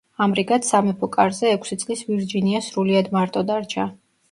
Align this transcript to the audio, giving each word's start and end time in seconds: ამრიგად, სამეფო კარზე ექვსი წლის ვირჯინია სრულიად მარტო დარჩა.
ამრიგად, 0.25 0.63
სამეფო 0.69 1.09
კარზე 1.17 1.51
ექვსი 1.59 1.77
წლის 1.85 2.03
ვირჯინია 2.09 2.65
სრულიად 2.71 3.15
მარტო 3.21 3.47
დარჩა. 3.53 3.89